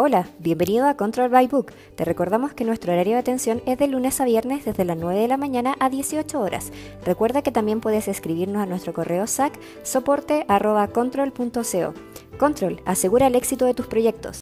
[0.00, 1.72] Hola, bienvenido a Control by Book.
[1.96, 5.22] Te recordamos que nuestro horario de atención es de lunes a viernes desde las 9
[5.22, 6.70] de la mañana a 18 horas.
[7.04, 11.94] Recuerda que también puedes escribirnos a nuestro correo SAC soporte@control.co.
[12.38, 14.36] Control asegura el éxito de tus proyectos.